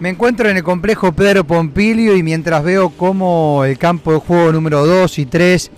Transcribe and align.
Me 0.00 0.08
encuentro 0.08 0.48
en 0.48 0.56
el 0.56 0.62
complejo 0.62 1.12
Pedro 1.12 1.44
Pompilio 1.44 2.16
y 2.16 2.22
mientras 2.22 2.64
veo 2.64 2.88
cómo 2.88 3.66
el 3.66 3.76
campo 3.76 4.14
de 4.14 4.20
juego 4.20 4.50
número 4.50 4.86
2 4.86 5.18
y 5.18 5.26
3 5.26 5.70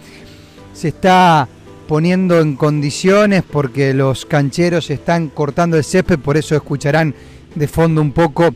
se 0.72 0.88
está 0.88 1.48
poniendo 1.88 2.38
en 2.38 2.54
condiciones 2.54 3.42
porque 3.42 3.92
los 3.92 4.24
cancheros 4.24 4.90
están 4.90 5.26
cortando 5.26 5.76
el 5.76 5.82
césped, 5.82 6.20
por 6.20 6.36
eso 6.36 6.54
escucharán 6.54 7.16
de 7.56 7.66
fondo 7.66 8.00
un 8.00 8.12
poco 8.12 8.54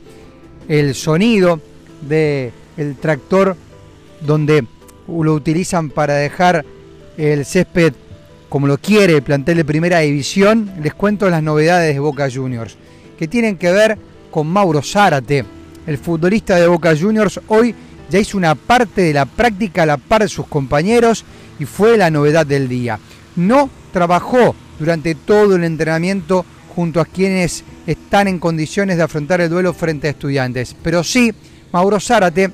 el 0.69 0.95
sonido 0.95 1.61
del 2.01 2.53
tractor 3.01 3.57
donde 4.21 4.65
lo 5.09 5.35
utilizan 5.35 5.91
para 5.91 6.15
dejar 6.15 6.65
el 7.17 7.45
césped 7.45 7.93
como 8.49 8.69
lo 8.69 8.79
quiere 8.79 9.15
el 9.15 9.23
plantel 9.23 9.57
de 9.57 9.65
primera 9.65 9.99
división. 9.99 10.71
Les 10.81 10.95
cuento 10.95 11.29
las 11.29 11.43
novedades 11.43 11.93
de 11.93 11.99
Boca 11.99 12.29
Juniors 12.33 12.77
que 13.19 13.27
tienen 13.27 13.57
que 13.57 13.73
ver 13.73 13.99
con 14.31 14.47
Mauro 14.47 14.81
Zárate 14.81 15.56
el 15.87 15.99
futbolista 15.99 16.57
de 16.57 16.67
Boca 16.67 16.97
Juniors, 16.97 17.41
hoy 17.49 17.75
ya 18.11 18.19
hizo 18.19 18.37
una 18.37 18.55
parte 18.55 19.03
de 19.03 19.13
la 19.13 19.27
práctica 19.27 19.83
a 19.83 19.87
la 19.87 19.97
par 19.97 20.23
de 20.23 20.29
sus 20.29 20.47
compañeros 20.47 21.25
y 21.59 21.65
fue 21.65 21.97
la 21.97 22.11
novedad 22.11 22.47
del 22.47 22.69
día. 22.69 22.99
No 23.37 23.71
trabajó 23.93 24.55
durante 24.79 25.15
todo 25.15 25.57
el 25.57 25.65
entrenamiento 25.65 26.45
junto 26.75 27.01
a 27.01 27.07
quienes 27.07 27.65
están 27.87 28.29
en 28.29 28.39
condiciones 28.39 28.97
de 28.97 29.03
afrontar 29.03 29.41
el 29.41 29.49
duelo 29.51 29.73
frente 29.73 30.09
a 30.09 30.11
estudiantes, 30.11 30.77
pero 30.83 31.03
sí, 31.03 31.33
Mauro 31.73 32.01
Zárate 32.01 32.51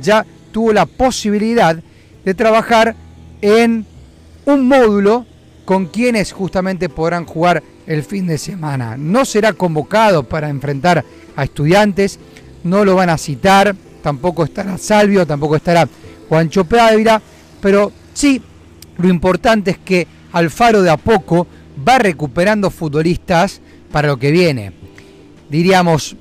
ya 0.00 0.26
tuvo 0.52 0.72
la 0.72 0.86
posibilidad 0.86 1.76
de 2.24 2.34
trabajar 2.34 2.94
en 3.40 3.86
un 4.44 4.68
módulo 4.68 5.26
con 5.64 5.86
quienes 5.86 6.32
justamente 6.32 6.88
podrán 6.88 7.24
jugar 7.24 7.62
el 7.86 8.02
fin 8.02 8.26
de 8.26 8.38
semana. 8.38 8.96
No 8.96 9.24
será 9.24 9.52
convocado 9.52 10.24
para 10.24 10.48
enfrentar 10.48 11.04
a 11.36 11.44
estudiantes, 11.44 12.18
no 12.64 12.84
lo 12.84 12.94
van 12.94 13.10
a 13.10 13.18
citar, 13.18 13.74
tampoco 14.02 14.44
estará 14.44 14.78
Salvio, 14.78 15.26
tampoco 15.26 15.56
estará 15.56 15.88
Juancho 16.28 16.66
Ávila, 16.70 17.20
pero 17.60 17.92
sí, 18.12 18.40
lo 18.98 19.08
importante 19.08 19.72
es 19.72 19.78
que 19.78 20.06
Alfaro 20.32 20.82
de 20.82 20.90
a 20.90 20.96
poco 20.96 21.46
va 21.86 21.98
recuperando 21.98 22.70
futbolistas 22.70 23.60
para 23.90 24.08
lo 24.08 24.16
que 24.16 24.30
viene. 24.30 24.72
Diríamos, 25.48 26.16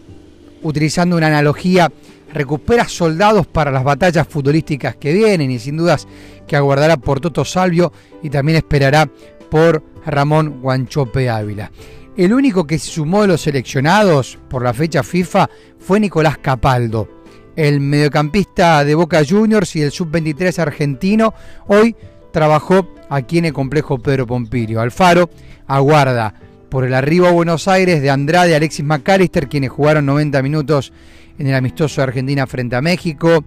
utilizando 0.62 1.16
una 1.16 1.28
analogía, 1.28 1.92
recupera 2.34 2.88
soldados 2.88 3.48
para 3.48 3.72
las 3.72 3.84
batallas 3.84 4.28
futbolísticas 4.28 4.96
que 4.96 5.14
vienen 5.14 5.52
y 5.52 5.60
sin 5.60 5.78
dudas 5.78 6.08
que 6.48 6.56
aguardará 6.56 6.98
por 6.98 7.20
Toto 7.20 7.46
Salvio 7.46 7.92
y 8.22 8.30
también 8.30 8.58
esperará 8.58 9.10
por 9.50 9.84
Ramón 10.06 10.62
Guanchope 10.62 11.30
Ávila. 11.30 11.72
El 12.18 12.34
único 12.34 12.68
que 12.68 12.78
se 12.78 12.92
sumó 12.92 13.22
de 13.22 13.30
los 13.30 13.42
seleccionados 13.42 14.38
por 14.50 14.64
la 14.64 14.74
fecha 14.74 15.02
FIFA 15.02 15.50
fue 15.80 15.98
Nicolás 15.98 16.38
Capaldo, 16.40 17.08
el 17.56 17.80
mediocampista 17.80 18.84
de 18.84 18.96
Boca 18.96 19.22
Juniors 19.28 19.78
y 19.78 19.82
el 19.82 19.92
sub-23 19.92 20.60
argentino. 20.60 21.34
Hoy 21.68 21.96
trabajó 22.34 22.86
aquí 23.10 23.38
en 23.38 23.46
el 23.46 23.54
complejo 23.54 23.98
Pedro 23.98 24.28
Pompilio. 24.28 24.82
Alfaro 24.82 25.30
aguarda 25.68 26.34
por 26.70 26.84
el 26.84 26.94
arribo 26.94 27.28
a 27.28 27.32
Buenos 27.32 27.70
Aires 27.70 28.02
de 28.02 28.10
Andrade 28.10 28.58
Alexis 28.58 28.84
McAllister, 28.84 29.48
quienes 29.48 29.72
jugaron 29.72 30.06
90 30.06 30.42
minutos 30.42 30.92
en 31.40 31.48
el 31.48 31.56
amistoso 31.56 32.02
de 32.02 32.08
Argentina 32.08 32.46
frente 32.46 32.76
a 32.76 32.82
México. 32.82 33.46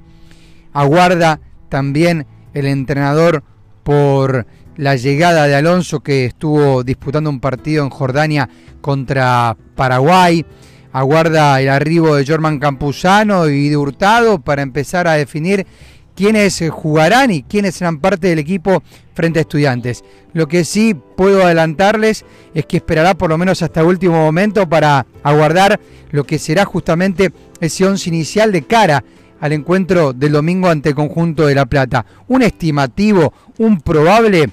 Aguarda 0.72 1.38
también 1.68 2.26
el 2.54 2.64
entrenador 2.64 3.44
por 3.82 4.46
la 4.76 4.96
llegada 4.96 5.46
de 5.46 5.54
Alonso 5.54 6.00
que 6.00 6.26
estuvo 6.26 6.82
disputando 6.82 7.30
un 7.30 7.40
partido 7.40 7.84
en 7.84 7.90
Jordania 7.90 8.48
contra 8.80 9.56
Paraguay. 9.74 10.44
Aguarda 10.92 11.60
el 11.60 11.68
arribo 11.68 12.14
de 12.14 12.26
Jorman 12.26 12.58
Campuzano 12.58 13.48
y 13.48 13.68
de 13.68 13.76
Hurtado 13.76 14.40
para 14.40 14.62
empezar 14.62 15.08
a 15.08 15.14
definir 15.14 15.66
quiénes 16.14 16.62
jugarán 16.70 17.30
y 17.30 17.42
quiénes 17.42 17.74
serán 17.74 17.98
parte 17.98 18.28
del 18.28 18.38
equipo 18.38 18.82
frente 19.14 19.40
a 19.40 19.42
estudiantes. 19.42 20.04
Lo 20.32 20.46
que 20.46 20.64
sí 20.64 20.94
puedo 21.16 21.44
adelantarles 21.44 22.24
es 22.54 22.66
que 22.66 22.76
esperará 22.76 23.14
por 23.14 23.30
lo 23.30 23.38
menos 23.38 23.62
hasta 23.62 23.80
el 23.80 23.86
último 23.86 24.14
momento 24.14 24.68
para 24.68 25.06
aguardar 25.22 25.80
lo 26.10 26.24
que 26.24 26.38
será 26.38 26.64
justamente 26.64 27.32
ese 27.60 27.84
once 27.84 28.08
inicial 28.08 28.52
de 28.52 28.62
cara 28.62 29.04
al 29.40 29.52
encuentro 29.52 30.12
del 30.12 30.32
domingo 30.32 30.68
ante 30.68 30.94
conjunto 30.94 31.46
de 31.46 31.54
La 31.54 31.66
Plata. 31.66 32.06
Un 32.28 32.42
estimativo, 32.42 33.32
un 33.58 33.80
probable 33.80 34.50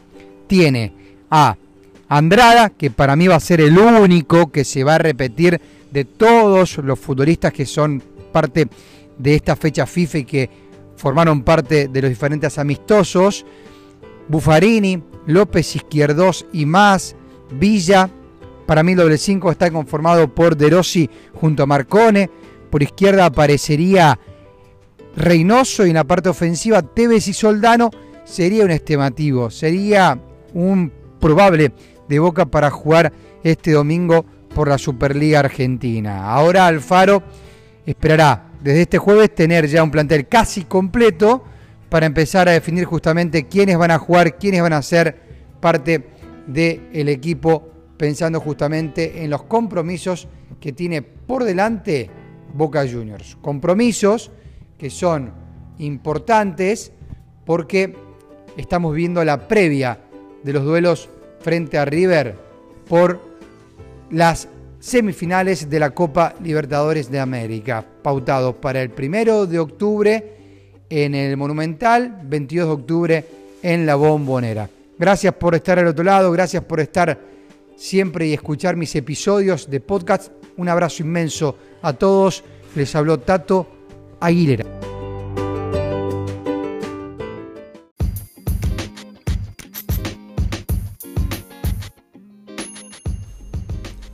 tiene 0.52 0.92
a 1.30 1.56
Andrada, 2.10 2.72
que 2.72 2.92
para 2.92 3.16
mí 3.16 3.26
va 3.26 3.36
a 3.36 3.40
ser 3.40 3.62
el 3.62 3.78
único 3.78 4.52
que 4.52 4.66
se 4.66 4.84
va 4.84 4.96
a 4.96 4.98
repetir 4.98 5.62
de 5.92 6.04
todos 6.04 6.78
los 6.80 7.00
futbolistas 7.00 7.54
que 7.54 7.66
son 7.66 8.04
parte 8.34 8.68
de 9.18 9.36
esta 9.36 9.56
fecha 9.56 9.86
FIFA 9.86 10.18
y 10.18 10.26
que 10.26 10.50
formaron 10.98 11.44
parte 11.44 11.88
de 11.88 12.02
los 12.02 12.10
diferentes 12.10 12.58
amistosos. 12.58 13.46
Buffarini, 14.28 15.02
López 15.26 15.74
Izquierdos 15.78 16.46
y 16.52 16.66
más. 16.66 17.16
Villa, 17.52 18.10
para 18.66 18.84
mí 18.84 18.92
el 18.92 18.98
doble 18.98 19.18
5 19.18 19.52
está 19.52 19.72
conformado 19.72 20.28
por 20.36 20.58
De 20.58 20.70
Rossi 20.70 21.10
junto 21.34 21.64
a 21.64 21.66
Marcone. 21.66 22.30
Por 22.70 22.84
izquierda 22.84 23.28
aparecería 23.28 24.20
Reynoso 25.16 25.86
y 25.86 25.92
en 25.92 25.96
la 25.96 26.04
parte 26.04 26.28
ofensiva 26.28 26.82
Tevez 26.82 27.30
y 27.30 27.34
Soldano 27.34 27.90
sería 28.26 28.66
un 28.66 28.72
estimativo, 28.72 29.50
sería 29.50 30.20
un 30.54 30.92
probable 31.20 31.72
de 32.08 32.20
Boca 32.20 32.46
para 32.46 32.70
jugar 32.70 33.12
este 33.44 33.72
domingo 33.72 34.26
por 34.54 34.68
la 34.68 34.78
Superliga 34.78 35.40
Argentina. 35.40 36.32
Ahora 36.32 36.68
Alfaro 36.68 37.24
esperará 37.86 38.52
desde 38.62 38.82
este 38.82 38.98
jueves 38.98 39.34
tener 39.34 39.68
ya 39.68 39.84
un 39.84 39.92
plantel 39.92 40.28
casi 40.28 40.64
completo 40.64 41.44
para 41.90 42.06
empezar 42.06 42.48
a 42.48 42.54
definir 42.54 42.86
justamente 42.86 43.48
quiénes 43.48 43.78
van 43.78 43.92
a 43.92 44.00
jugar, 44.00 44.38
quiénes 44.38 44.62
van 44.62 44.74
a 44.74 44.82
ser 44.82 45.20
parte 45.60 46.08
del 46.48 47.10
equipo, 47.10 47.70
pensando 47.98 48.40
justamente 48.40 49.24
en 49.24 49.30
los 49.30 49.44
compromisos 49.44 50.28
que 50.60 50.74
tiene 50.74 51.02
por 51.02 51.44
delante 51.44 52.10
Boca 52.54 52.86
Juniors. 52.88 53.38
Compromisos 53.42 54.32
que 54.78 54.90
son 54.90 55.34
importantes 55.80 56.92
porque 57.46 57.96
estamos 58.58 58.96
viendo 58.96 59.24
la 59.24 59.48
previa 59.48 60.00
de 60.44 60.54
los 60.54 60.64
duelos 60.64 61.10
frente 61.40 61.78
a 61.78 61.86
River 61.86 62.36
por 62.88 63.20
las 64.10 64.48
semifinales 64.80 65.70
de 65.70 65.80
la 65.80 65.92
Copa 65.92 66.36
Libertadores 66.44 67.10
de 67.10 67.20
América, 67.20 67.86
pautados 68.02 68.56
para 68.56 68.82
el 68.82 68.90
primero 68.90 69.46
de 69.46 69.60
octubre 69.60 70.34
en 70.90 71.16
el 71.16 71.38
Monumental, 71.38 72.20
22 72.24 72.68
de 72.68 72.74
octubre 72.74 73.26
en 73.62 73.86
la 73.86 73.96
Bombonera. 73.96 74.70
Gracias 74.98 75.34
por 75.36 75.56
estar 75.56 75.80
al 75.80 75.88
otro 75.88 76.04
lado, 76.04 76.32
gracias 76.32 76.64
por 76.64 76.80
estar 76.80 77.18
siempre 77.76 78.28
y 78.28 78.34
escuchar 78.34 78.76
mis 78.76 78.96
episodios 78.96 79.70
de 79.70 79.80
podcast. 79.80 80.32
Un 80.58 80.70
abrazo 80.70 81.04
inmenso 81.04 81.58
a 81.82 81.94
todos. 81.94 82.44
Les 82.76 82.96
habló 82.96 83.20
Tato 83.20 83.68
Aguilera. 84.20 84.91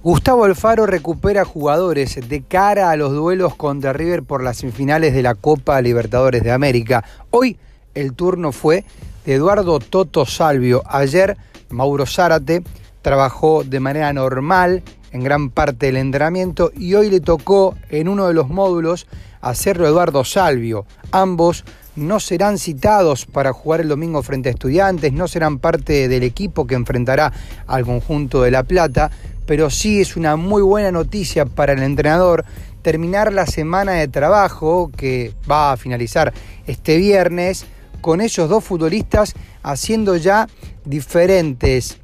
Gustavo 0.08 0.46
Alfaro 0.46 0.86
recupera 0.86 1.44
jugadores 1.44 2.30
de 2.30 2.42
cara 2.42 2.92
a 2.92 2.96
los 2.96 3.12
duelos 3.12 3.56
contra 3.56 3.92
River 3.92 4.24
por 4.24 4.42
las 4.42 4.56
semifinales 4.56 5.14
de 5.14 5.22
la 5.22 5.36
Copa 5.36 5.82
Libertadores 5.82 6.44
de 6.44 6.52
América. 6.54 7.04
Hoy 7.30 7.58
el 7.94 8.14
turno 8.14 8.54
fue 8.54 8.86
de 9.26 9.34
Eduardo 9.34 9.80
Toto 9.80 10.26
Salvio. 10.26 10.82
Ayer 10.86 11.36
Mauro 11.68 12.06
Zárate 12.06 12.64
trabajó 13.02 13.66
de 13.66 13.82
manera 13.82 14.14
normal 14.14 14.82
en 15.12 15.26
gran 15.26 15.50
parte 15.50 15.88
del 15.88 15.98
entrenamiento 15.98 16.72
y 16.74 16.94
hoy 16.94 17.10
le 17.10 17.20
tocó 17.20 17.76
en 17.90 18.08
uno 18.08 18.28
de 18.28 18.34
los 18.34 18.48
módulos 18.48 19.08
hacerlo 19.42 19.88
Eduardo 19.88 20.24
Salvio. 20.24 20.86
Ambos 21.12 21.66
no 21.98 22.22
serán 22.22 22.60
citados 22.60 23.26
para 23.26 23.52
jugar 23.52 23.82
el 23.82 23.90
domingo 23.90 24.24
frente 24.24 24.48
a 24.48 24.54
estudiantes, 24.54 25.12
no 25.12 25.28
serán 25.28 25.60
parte 25.60 26.08
del 26.08 26.24
equipo 26.24 26.66
que 26.66 26.76
enfrentará 26.76 27.34
al 27.66 27.84
conjunto 27.84 28.44
de 28.44 28.52
La 28.52 28.64
Plata, 28.64 29.12
pero 29.48 29.72
sí 29.72 30.02
es 30.02 30.16
una 30.16 30.36
muy 30.36 30.62
buena 30.62 30.92
noticia 30.92 31.46
para 31.46 31.74
el 31.74 31.82
entrenador 31.82 32.46
terminar 32.84 33.34
la 33.34 33.48
semana 33.48 33.94
de 33.94 34.08
trabajo 34.08 34.92
que 34.96 35.34
va 35.50 35.72
a 35.72 35.78
finalizar 35.78 36.34
este 36.68 36.98
viernes 36.98 37.66
con 38.02 38.22
esos 38.22 38.50
dos 38.50 38.64
futbolistas 38.64 39.34
haciendo 39.64 40.16
ya 40.18 40.48
diferentes 40.86 41.98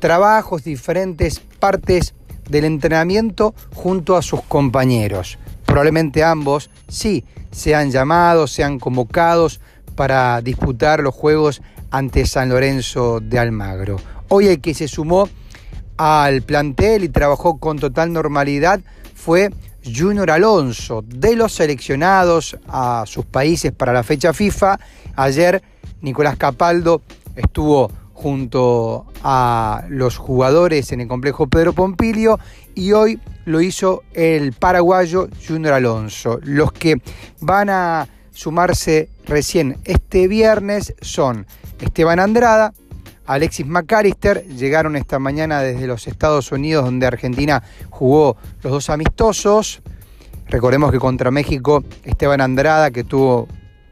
trabajos, 0.00 0.64
diferentes 0.64 1.40
partes 1.60 2.14
del 2.48 2.64
entrenamiento 2.64 3.54
junto 3.74 4.16
a 4.16 4.22
sus 4.22 4.42
compañeros. 4.42 5.38
Probablemente 5.66 6.24
ambos 6.24 6.70
sí 6.88 7.24
sean 7.50 7.90
llamados, 7.90 8.50
sean 8.50 8.78
convocados 8.78 9.60
para 9.94 10.40
disputar 10.40 11.00
los 11.00 11.14
juegos 11.14 11.60
ante 11.90 12.26
San 12.26 12.48
Lorenzo 12.48 13.20
de 13.20 13.38
Almagro. 13.38 13.96
Hoy 14.28 14.48
el 14.48 14.60
que 14.60 14.74
se 14.74 14.88
sumó 14.88 15.28
al 15.98 16.42
plantel 16.42 17.04
y 17.04 17.08
trabajó 17.08 17.58
con 17.58 17.78
total 17.78 18.12
normalidad 18.12 18.80
fue 19.14 19.50
Junior 19.84 20.30
Alonso, 20.30 21.02
de 21.06 21.36
los 21.36 21.52
seleccionados 21.52 22.56
a 22.68 23.04
sus 23.06 23.26
países 23.26 23.72
para 23.72 23.92
la 23.92 24.02
fecha 24.02 24.32
FIFA. 24.32 24.78
Ayer 25.16 25.62
Nicolás 26.00 26.36
Capaldo 26.36 27.02
estuvo 27.36 27.90
junto 28.12 29.06
a 29.22 29.84
los 29.88 30.16
jugadores 30.16 30.90
en 30.92 31.00
el 31.00 31.08
complejo 31.08 31.46
Pedro 31.46 31.72
Pompilio 31.72 32.38
y 32.74 32.92
hoy 32.92 33.20
lo 33.44 33.60
hizo 33.60 34.02
el 34.12 34.52
paraguayo 34.52 35.28
Junior 35.46 35.74
Alonso. 35.74 36.38
Los 36.42 36.72
que 36.72 37.00
van 37.40 37.70
a 37.70 38.08
sumarse 38.32 39.08
recién 39.24 39.78
este 39.84 40.28
viernes 40.28 40.94
son 41.00 41.46
Esteban 41.80 42.20
Andrada, 42.20 42.72
Alexis 43.28 43.66
McAllister, 43.66 44.46
llegaron 44.46 44.96
esta 44.96 45.18
mañana 45.18 45.60
desde 45.60 45.86
los 45.86 46.06
Estados 46.08 46.50
Unidos 46.50 46.86
donde 46.86 47.06
Argentina 47.06 47.62
jugó 47.90 48.38
los 48.62 48.72
dos 48.72 48.88
amistosos. 48.88 49.82
Recordemos 50.46 50.90
que 50.90 50.98
contra 50.98 51.30
México 51.30 51.84
Esteban 52.04 52.40
Andrada, 52.40 52.90
que 52.90 53.04
tuvo 53.04 53.46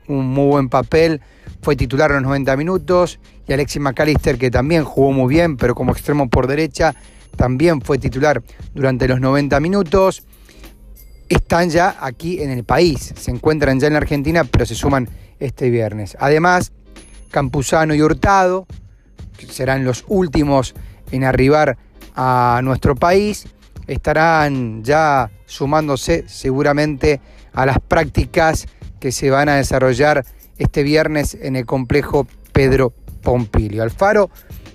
un 0.09 0.27
muy 0.27 0.47
buen 0.47 0.69
papel, 0.71 1.21
fue 1.61 1.77
titular 1.77 2.11
en 2.13 2.17
los 2.17 2.23
90 2.25 2.57
minutos 2.57 3.21
y 3.47 3.53
Alexis 3.53 3.83
McAllister, 3.83 4.39
que 4.39 4.51
también 4.51 4.85
jugó 4.85 5.13
muy 5.13 5.35
bien, 5.35 5.59
pero 5.59 5.75
como 5.75 5.93
extremo 5.93 6.31
por 6.31 6.47
derecha, 6.47 6.95
también 7.37 7.83
fue 7.83 7.99
titular 7.99 8.43
durante 8.73 9.07
los 9.07 9.21
90 9.21 9.61
minutos. 9.61 10.25
Están 11.29 11.69
ya 11.69 11.95
aquí 12.01 12.41
en 12.41 12.49
el 12.49 12.65
país, 12.65 13.13
se 13.15 13.31
encuentran 13.31 13.81
ya 13.81 13.89
en 13.89 13.93
la 13.93 13.99
Argentina, 13.99 14.45
pero 14.45 14.65
se 14.65 14.75
suman 14.75 15.11
este 15.41 15.69
viernes. 15.69 16.17
Además, 16.21 16.73
Campuzano 17.31 17.95
y 17.95 18.01
Hurtado, 18.01 18.67
serán 19.49 19.85
los 19.85 20.05
últimos 20.09 20.75
en 21.11 21.25
arribar 21.25 21.77
a 22.15 22.61
nuestro 22.65 22.95
país, 22.95 23.47
estarán 23.87 24.83
ya 24.83 25.31
sumándose 25.45 26.25
seguramente 26.29 27.21
a 27.53 27.67
las 27.67 27.79
prácticas 27.79 28.67
que 29.01 29.13
se 29.13 29.31
van 29.31 29.49
a 29.49 29.57
desarrollar 29.57 30.25
este 30.59 30.83
viernes 30.83 31.37
en 31.41 31.57
el 31.57 31.67
complejo 31.67 32.27
Pedro 32.53 32.93
Pompilio. 33.23 33.83
Alfaro 33.83 34.31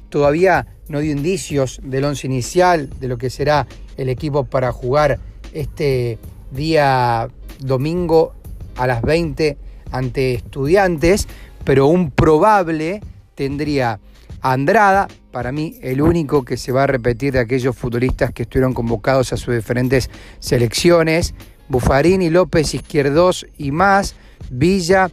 todavía 0.10 0.68
no 0.88 1.00
dio 1.00 1.12
indicios 1.12 1.80
del 1.84 2.06
once 2.06 2.28
inicial, 2.28 2.90
de 3.00 3.08
lo 3.08 3.18
que 3.18 3.30
será 3.30 3.66
el 3.98 4.10
equipo 4.10 4.44
para 4.44 4.72
jugar 4.72 5.19
este 5.54 6.19
día 6.52 7.30
domingo 7.60 8.34
a 8.75 8.88
las 8.88 9.02
20 9.02 9.58
ante 9.92 10.34
estudiantes, 10.34 11.28
pero 11.63 11.88
un 11.88 12.12
probable 12.12 13.02
tendría 13.36 14.00
Andrada, 14.42 15.08
para 15.32 15.52
mí 15.52 15.78
el 15.82 16.02
único 16.02 16.44
que 16.44 16.58
se 16.58 16.72
va 16.72 16.84
a 16.84 16.88
repetir 16.88 17.34
de 17.34 17.40
aquellos 17.40 17.76
futbolistas 17.76 18.34
que 18.34 18.44
estuvieron 18.44 18.74
convocados 18.74 19.32
a 19.34 19.38
sus 19.38 19.54
diferentes 19.54 20.10
selecciones, 20.40 21.36
Bufarini, 21.70 22.30
López, 22.30 22.74
Izquierdos 22.74 23.46
y 23.58 23.72
más, 23.72 24.16
Villa, 24.50 25.12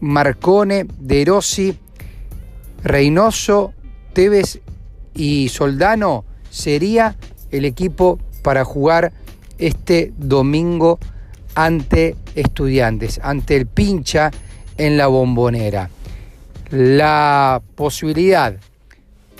Marcone, 0.00 0.86
De 0.98 1.24
Rossi, 1.24 1.76
Reynoso, 2.82 3.74
Tevez 4.12 4.60
y 5.14 5.48
Soldano 5.48 6.24
sería 6.50 7.16
el 7.50 7.64
equipo 7.64 8.18
para 8.42 8.64
jugar 8.64 9.12
este 9.58 10.12
domingo 10.16 10.98
ante 11.54 12.16
estudiantes, 12.36 13.20
ante 13.22 13.56
el 13.56 13.66
pincha 13.66 14.30
en 14.76 14.96
la 14.96 15.08
bombonera. 15.08 15.90
La 16.70 17.62
posibilidad 17.76 18.54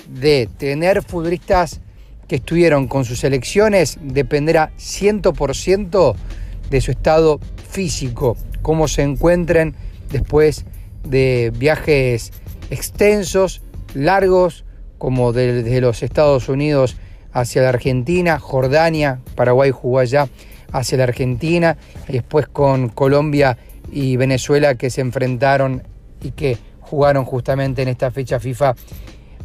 de 0.09 0.49
tener 0.57 1.03
futbolistas 1.03 1.81
que 2.27 2.37
estuvieron 2.37 2.89
con 2.89 3.05
sus 3.05 3.21
selecciones 3.21 3.99
dependerá 4.01 4.71
100% 4.79 6.15
de 6.71 6.81
su 6.81 6.91
estado 6.91 7.39
físico, 7.71 8.37
cómo 8.63 8.89
se 8.89 9.03
encuentren 9.03 9.75
después 10.11 10.65
de 11.05 11.53
viajes 11.55 12.33
extensos, 12.71 13.61
largos, 13.95 14.65
como 14.97 15.33
desde 15.33 15.81
los 15.83 16.03
Estados 16.03 16.49
Unidos 16.49 16.97
hacia 17.33 17.63
la 17.63 17.69
Argentina, 17.69 18.39
Jordania, 18.39 19.21
Paraguay 19.35 19.71
jugó 19.71 19.99
allá 19.99 20.29
hacia 20.73 20.99
la 20.99 21.05
Argentina, 21.05 21.77
y 22.09 22.13
después 22.13 22.49
con 22.49 22.89
Colombia 22.89 23.59
y 23.93 24.17
Venezuela 24.17 24.75
que 24.77 24.91
se 24.91 25.03
enfrentaron 25.03 25.83
y 26.23 26.33
que 26.33 26.59
jugaron 26.89 27.25
justamente 27.25 27.83
en 27.83 27.89
esta 27.89 28.11
fecha 28.11 28.41
FIFA 28.41 28.75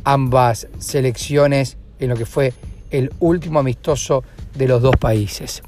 ambas 0.03 0.67
selecciones 0.79 1.77
en 1.99 2.09
lo 2.09 2.15
que 2.15 2.25
fue 2.25 2.53
el 2.89 3.11
último 3.19 3.59
amistoso 3.59 4.23
de 4.55 4.67
los 4.67 4.81
dos 4.81 4.95
países. 4.97 5.63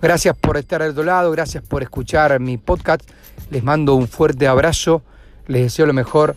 Gracias 0.00 0.36
por 0.36 0.56
estar 0.56 0.82
al 0.82 0.90
otro 0.90 1.04
lado, 1.04 1.30
gracias 1.30 1.62
por 1.62 1.82
escuchar 1.82 2.38
mi 2.40 2.58
podcast. 2.58 3.08
Les 3.50 3.62
mando 3.62 3.94
un 3.94 4.08
fuerte 4.08 4.46
abrazo, 4.46 5.02
les 5.46 5.62
deseo 5.62 5.86
lo 5.86 5.92
mejor. 5.92 6.36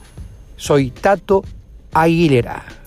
Soy 0.55 0.91
Tato 0.91 1.43
Aguilera. 1.93 2.86